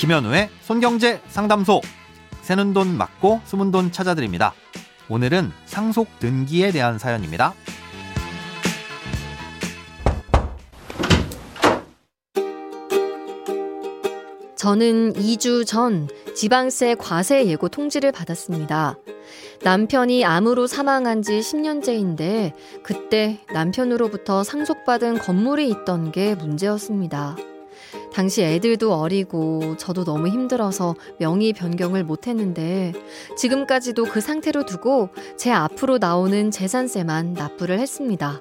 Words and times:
김현우의 0.00 0.48
손경제 0.62 1.20
상담소. 1.28 1.82
새는 2.40 2.72
돈 2.72 2.96
맞고 2.96 3.42
숨은 3.44 3.70
돈 3.70 3.92
찾아드립니다. 3.92 4.54
오늘은 5.10 5.52
상속 5.66 6.18
등기에 6.18 6.70
대한 6.72 6.98
사연입니다. 6.98 7.52
저는 14.56 15.12
2주 15.12 15.66
전 15.66 16.08
지방세 16.34 16.94
과세 16.94 17.44
예고 17.44 17.68
통지를 17.68 18.10
받았습니다. 18.10 18.96
남편이 19.62 20.24
암으로 20.24 20.66
사망한 20.66 21.20
지 21.20 21.40
10년째인데 21.40 22.54
그때 22.82 23.38
남편으로부터 23.52 24.44
상속받은 24.44 25.18
건물이 25.18 25.68
있던 25.68 26.10
게 26.10 26.34
문제였습니다. 26.36 27.36
당시 28.12 28.42
애들도 28.42 28.92
어리고 28.92 29.76
저도 29.76 30.04
너무 30.04 30.28
힘들어서 30.28 30.94
명의 31.18 31.52
변경을 31.52 32.04
못했는데 32.04 32.92
지금까지도 33.36 34.04
그 34.04 34.20
상태로 34.20 34.66
두고 34.66 35.10
제 35.36 35.50
앞으로 35.50 35.98
나오는 35.98 36.50
재산세만 36.50 37.34
납부를 37.34 37.78
했습니다. 37.78 38.40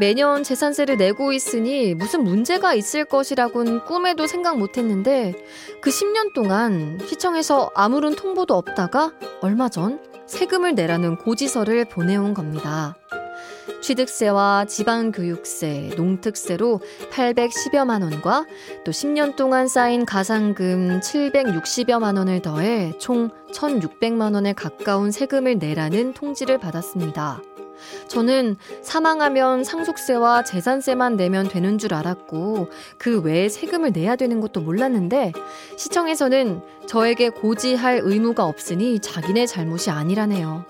매년 0.00 0.42
재산세를 0.42 0.96
내고 0.96 1.32
있으니 1.32 1.94
무슨 1.94 2.24
문제가 2.24 2.74
있을 2.74 3.04
것이라곤 3.04 3.84
꿈에도 3.84 4.26
생각 4.26 4.58
못했는데 4.58 5.34
그 5.80 5.90
10년 5.90 6.34
동안 6.34 6.98
시청에서 7.06 7.70
아무런 7.74 8.16
통보도 8.16 8.54
없다가 8.54 9.12
얼마 9.40 9.68
전 9.68 10.00
세금을 10.26 10.74
내라는 10.74 11.16
고지서를 11.16 11.84
보내온 11.84 12.34
겁니다. 12.34 12.96
취득세와 13.84 14.64
지방교육세, 14.64 15.90
농특세로 15.94 16.80
810여만 17.10 18.00
원과 18.00 18.46
또 18.82 18.90
10년 18.90 19.36
동안 19.36 19.68
쌓인 19.68 20.06
가상금 20.06 21.00
760여만 21.00 22.16
원을 22.16 22.40
더해 22.40 22.94
총 22.98 23.28
1,600만 23.52 24.32
원에 24.32 24.54
가까운 24.54 25.10
세금을 25.10 25.58
내라는 25.58 26.14
통지를 26.14 26.56
받았습니다. 26.56 27.42
저는 28.08 28.56
사망하면 28.80 29.64
상속세와 29.64 30.44
재산세만 30.44 31.16
내면 31.16 31.46
되는 31.46 31.76
줄 31.76 31.92
알았고 31.92 32.70
그 32.96 33.20
외에 33.20 33.50
세금을 33.50 33.92
내야 33.92 34.16
되는 34.16 34.40
것도 34.40 34.62
몰랐는데 34.62 35.34
시청에서는 35.76 36.62
저에게 36.86 37.28
고지할 37.28 38.00
의무가 38.02 38.46
없으니 38.46 39.00
자기네 39.00 39.44
잘못이 39.44 39.90
아니라네요. 39.90 40.64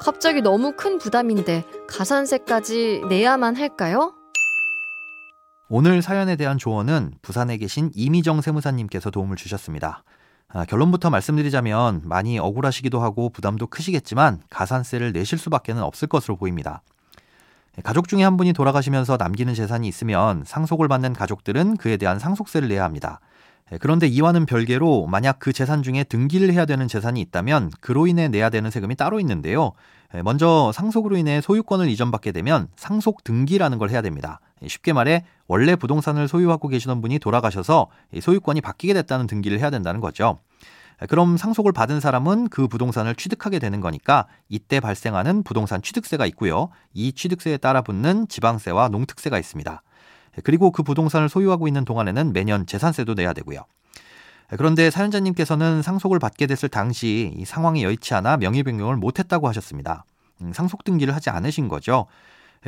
갑자기 0.00 0.40
너무 0.40 0.72
큰 0.72 0.98
부담인데 0.98 1.64
가산세까지 1.88 3.02
내야만 3.08 3.56
할까요? 3.56 4.14
오늘 5.68 6.02
사연에 6.02 6.36
대한 6.36 6.58
조언은 6.58 7.14
부산에 7.22 7.56
계신 7.56 7.90
이미정 7.94 8.40
세무사님께서 8.40 9.10
도움을 9.10 9.36
주셨습니다. 9.36 10.02
아, 10.48 10.64
결론부터 10.64 11.10
말씀드리자면 11.10 12.02
많이 12.04 12.38
억울하시기도 12.38 13.00
하고 13.00 13.28
부담도 13.30 13.66
크시겠지만 13.68 14.42
가산세를 14.50 15.12
내실 15.12 15.38
수밖에 15.38 15.72
없을 15.72 16.06
것으로 16.08 16.36
보입니다. 16.36 16.82
가족 17.82 18.06
중에 18.06 18.22
한 18.22 18.36
분이 18.36 18.52
돌아가시면서 18.52 19.16
남기는 19.16 19.52
재산이 19.54 19.88
있으면 19.88 20.44
상속을 20.46 20.86
받는 20.86 21.12
가족들은 21.12 21.76
그에 21.76 21.96
대한 21.96 22.20
상속세를 22.20 22.68
내야 22.68 22.84
합니다. 22.84 23.18
그런데 23.80 24.06
이와는 24.06 24.46
별개로 24.46 25.06
만약 25.06 25.38
그 25.38 25.52
재산 25.52 25.82
중에 25.82 26.04
등기를 26.04 26.52
해야 26.52 26.66
되는 26.66 26.86
재산이 26.86 27.20
있다면 27.22 27.70
그로 27.80 28.06
인해 28.06 28.28
내야 28.28 28.50
되는 28.50 28.70
세금이 28.70 28.94
따로 28.94 29.20
있는데요. 29.20 29.72
먼저 30.22 30.70
상속으로 30.72 31.16
인해 31.16 31.40
소유권을 31.40 31.88
이전받게 31.88 32.32
되면 32.32 32.68
상속 32.76 33.24
등기라는 33.24 33.78
걸 33.78 33.90
해야 33.90 34.02
됩니다. 34.02 34.40
쉽게 34.66 34.92
말해 34.92 35.24
원래 35.48 35.76
부동산을 35.76 36.28
소유하고 36.28 36.68
계시던 36.68 37.00
분이 37.00 37.18
돌아가셔서 37.18 37.88
소유권이 38.20 38.60
바뀌게 38.60 38.94
됐다는 38.94 39.26
등기를 39.26 39.58
해야 39.58 39.70
된다는 39.70 40.00
거죠. 40.00 40.38
그럼 41.08 41.36
상속을 41.36 41.72
받은 41.72 41.98
사람은 41.98 42.48
그 42.50 42.68
부동산을 42.68 43.16
취득하게 43.16 43.58
되는 43.58 43.80
거니까 43.80 44.26
이때 44.48 44.78
발생하는 44.78 45.42
부동산 45.42 45.82
취득세가 45.82 46.26
있고요. 46.26 46.68
이 46.92 47.12
취득세에 47.12 47.56
따라 47.56 47.82
붙는 47.82 48.28
지방세와 48.28 48.90
농특세가 48.90 49.38
있습니다. 49.38 49.82
그리고 50.42 50.70
그 50.70 50.82
부동산을 50.82 51.28
소유하고 51.28 51.68
있는 51.68 51.84
동안에는 51.84 52.32
매년 52.32 52.66
재산세도 52.66 53.14
내야 53.14 53.32
되고요. 53.32 53.64
그런데 54.56 54.90
사연자님께서는 54.90 55.82
상속을 55.82 56.18
받게 56.18 56.46
됐을 56.46 56.68
당시 56.68 57.32
이 57.36 57.44
상황이 57.44 57.82
여의치 57.82 58.14
않아 58.14 58.36
명의 58.36 58.62
변경을 58.62 58.96
못했다고 58.96 59.48
하셨습니다. 59.48 60.04
음, 60.42 60.52
상속 60.52 60.84
등기를 60.84 61.14
하지 61.14 61.30
않으신 61.30 61.68
거죠. 61.68 62.06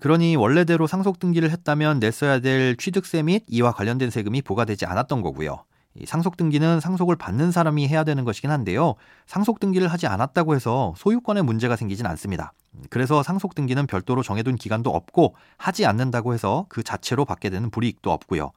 그러니 0.00 0.36
원래대로 0.36 0.86
상속 0.86 1.18
등기를 1.18 1.50
했다면 1.50 2.00
냈어야 2.00 2.40
될 2.40 2.76
취득세 2.76 3.22
및 3.22 3.44
이와 3.48 3.72
관련된 3.72 4.10
세금이 4.10 4.42
부과되지 4.42 4.86
않았던 4.86 5.22
거고요. 5.22 5.64
상속 6.06 6.36
등기는 6.36 6.80
상속을 6.80 7.16
받는 7.16 7.52
사람이 7.52 7.86
해야 7.88 8.04
되는 8.04 8.24
것이긴 8.24 8.50
한데요. 8.50 8.94
상속 9.26 9.60
등기를 9.60 9.88
하지 9.88 10.06
않았다고 10.06 10.54
해서 10.54 10.94
소유권에 10.96 11.42
문제가 11.42 11.76
생기진 11.76 12.06
않습니다. 12.06 12.52
그래서 12.88 13.22
상속 13.22 13.54
등기는 13.54 13.86
별도로 13.86 14.22
정해둔 14.22 14.56
기간도 14.56 14.90
없고 14.90 15.34
하지 15.58 15.84
않는다고 15.84 16.32
해서 16.32 16.66
그 16.68 16.82
자체로 16.82 17.24
받게 17.24 17.50
되는 17.50 17.70
불이익도 17.70 18.10
없고요. 18.10 18.52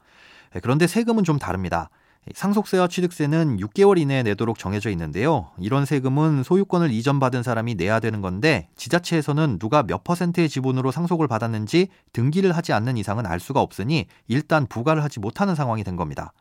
그런데 0.62 0.88
세금은 0.88 1.23
좀 1.23 1.38
다릅니다. 1.38 1.90
상속세와 2.34 2.88
취득세는 2.88 3.57
6개월 3.57 4.00
이내에 4.00 4.23
내도록 4.23 4.57
정해져 4.57 4.90
있는데요. 4.90 5.52
이런 5.59 5.85
세금은 5.85 6.41
소유권을 6.41 6.90
이전받은 6.91 7.44
사람이 7.44 7.75
내야 7.75 8.00
되는 8.00 8.22
건데 8.22 8.67
지자체에서는 8.75 9.59
누가 9.59 9.84
몇 9.84 10.03
퍼센트의 10.03 10.50
지분으로 10.50 10.90
상속을 10.91 11.28
받았는지 11.28 11.90
등기를 12.13 12.53
하지 12.53 12.73
않는 12.73 12.97
이상은 12.97 13.28
알 13.28 13.40
수가 13.40 13.62
없으니 13.62 14.07
일단 14.28 14.66
부과를 14.66 15.03
하지 15.03 15.19
못하는 15.19 15.53
상황이 15.53 15.84
된 15.84 15.97
겁니다. 15.97 16.34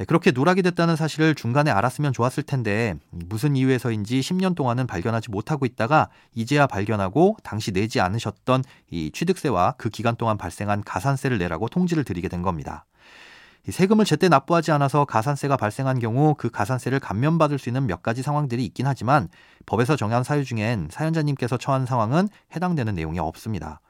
예, 0.00 0.04
그렇게 0.04 0.32
누락이 0.32 0.62
됐다는 0.62 0.96
사실을 0.96 1.34
중간에 1.34 1.70
알았으면 1.70 2.12
좋았을 2.12 2.42
텐데 2.42 2.94
무슨 3.10 3.56
이유에서인지 3.56 4.20
10년 4.20 4.54
동안은 4.54 4.86
발견하지 4.86 5.30
못하고 5.30 5.66
있다가 5.66 6.08
이제야 6.34 6.66
발견하고 6.66 7.36
당시 7.42 7.72
내지 7.72 8.00
않으셨던 8.00 8.64
이 8.90 9.10
취득세와 9.12 9.74
그 9.76 9.90
기간 9.90 10.16
동안 10.16 10.38
발생한 10.38 10.82
가산세를 10.84 11.38
내라고 11.38 11.68
통지를 11.68 12.04
드리게 12.04 12.28
된 12.28 12.42
겁니다. 12.42 12.86
세금을 13.68 14.04
제때 14.04 14.28
납부하지 14.28 14.72
않아서 14.72 15.04
가산세가 15.04 15.56
발생한 15.56 16.00
경우 16.00 16.34
그 16.36 16.50
가산세를 16.50 16.98
감면받을 16.98 17.58
수 17.58 17.68
있는 17.68 17.86
몇 17.86 18.02
가지 18.02 18.20
상황들이 18.20 18.64
있긴 18.64 18.88
하지만 18.88 19.28
법에서 19.66 19.94
정한 19.94 20.24
사유 20.24 20.44
중엔 20.44 20.88
사연자님께서 20.90 21.58
처한 21.58 21.86
상황은 21.86 22.28
해당되는 22.56 22.94
내용이 22.94 23.20
없습니다. 23.20 23.80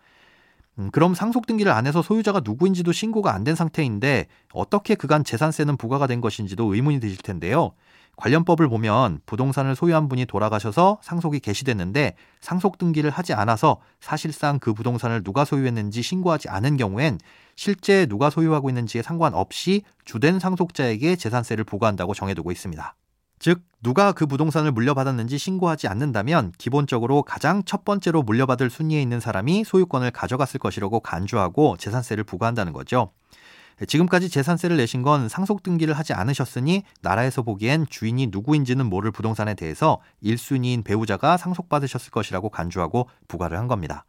음, 0.79 0.91
그럼 0.91 1.15
상속 1.15 1.47
등기를 1.47 1.71
안 1.73 1.87
해서 1.87 2.01
소유자가 2.03 2.41
누구인지도 2.45 2.93
신고가 2.93 3.35
안 3.35 3.45
된 3.45 3.55
상태인데 3.57 4.27
어떻게 4.53 4.95
그간 4.95 5.25
재산세는 5.25 5.77
부과가 5.77 6.07
된 6.07 6.21
것인지도 6.21 6.73
의문이 6.75 7.01
드실 7.01 7.19
텐데요. 7.19 7.73
관련법을 8.17 8.69
보면 8.69 9.21
부동산을 9.27 9.75
소유한 9.75 10.09
분이 10.09 10.27
돌아가셔서 10.27 10.99
상속이 11.03 11.41
개시됐는데 11.41 12.15
상속 12.41 12.79
등기를 12.79 13.11
하지 13.11 13.33
않아서 13.35 13.79
사실상 14.01 14.59
그 14.61 14.75
부동산을 14.75 15.25
누가 15.25 15.45
소유했는지 15.45 16.03
신고하지 16.03 16.49
않은 16.49 16.77
경우엔 16.77 17.19
실제 17.57 18.07
누가 18.07 18.31
소유하고 18.31 18.69
있는지에 18.71 19.03
상관없이 19.03 19.83
주된 20.05 20.39
상속자에게 20.39 21.17
재산세를 21.17 21.65
부과한다고 21.65 22.15
정해두고 22.15 22.53
있습니다. 22.53 22.95
즉, 23.43 23.61
누가 23.83 24.13
그 24.13 24.27
부동산을 24.27 24.71
물려받았는지 24.71 25.37
신고하지 25.37 25.89
않는다면 25.89 26.53
기본적으로 26.59 27.25
가장 27.25 27.65
첫 27.65 27.85
번째로 27.85 28.23
물려받을 28.23 28.71
순위에 28.71 29.03
있는 29.03 29.19
사람이 29.19 29.65
소유권을 29.65 30.13
가져갔을 30.13 30.61
것이라고 30.61 31.01
간주하고 31.01 31.77
재산세를 31.77 32.23
부과한다는 32.23 32.73
거죠. 32.73 33.11
지금까지 33.89 34.29
재산세를 34.29 34.77
내신 34.77 35.03
건 35.03 35.29
상속 35.29 35.65
등기를 35.65 35.99
하지 35.99 36.13
않으셨으니 36.13 36.85
나라에서 37.01 37.43
보기엔 37.43 37.87
주인이 37.91 38.29
누구인지는 38.29 38.87
모를 38.87 39.11
부동산에 39.11 39.55
대해서 39.55 39.99
1순위인 40.23 40.85
배우자가 40.85 41.37
상속받으셨을 41.37 42.13
것이라고 42.13 42.49
간주하고 42.49 43.09
부과를 43.27 43.59
한 43.59 43.67
겁니다. 43.67 44.05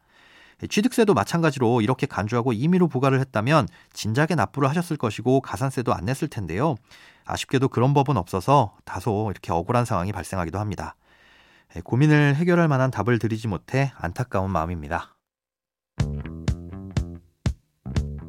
취득세도 0.68 1.14
마찬가지로 1.14 1.80
이렇게 1.80 2.06
간주하고 2.06 2.52
임의로 2.52 2.88
부과를 2.88 3.20
했다면 3.20 3.68
진작에 3.92 4.34
납부를 4.36 4.68
하셨을 4.68 4.96
것이고 4.96 5.40
가산세도 5.40 5.92
안 5.92 6.04
냈을 6.04 6.28
텐데요. 6.28 6.76
아쉽게도 7.24 7.68
그런 7.68 7.94
법은 7.94 8.16
없어서 8.16 8.76
다소 8.84 9.28
이렇게 9.30 9.52
억울한 9.52 9.84
상황이 9.84 10.12
발생하기도 10.12 10.58
합니다. 10.58 10.96
예, 11.76 11.80
고민을 11.80 12.36
해결할 12.36 12.68
만한 12.68 12.90
답을 12.90 13.18
드리지 13.18 13.48
못해 13.48 13.92
안타까운 13.96 14.50
마음입니다. 14.50 15.16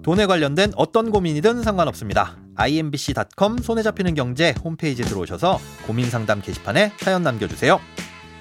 돈에 0.04 0.27
관련된 0.27 0.72
어떤 0.75 1.10
고민이든 1.10 1.63
상관없습니다. 1.63 2.38
imbc.com 2.56 3.57
손에 3.57 3.81
잡히는 3.81 4.13
경제 4.13 4.54
홈페이지에 4.63 5.04
들어오셔서 5.04 5.60
고민 5.88 6.10
상담 6.10 6.42
게시판에 6.42 6.94
사연 7.00 7.24
남겨주세요. 7.24 7.80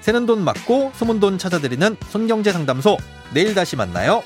새는 0.05 0.27
돈 0.27 0.43
맞고 0.43 0.91
숨은 0.93 1.19
돈 1.19 1.39
찾아드리는 1.39 1.97
손경제 2.09 2.51
상담소 2.51 2.95
내일 3.33 3.55
다시 3.55 3.75
만나요. 3.75 4.21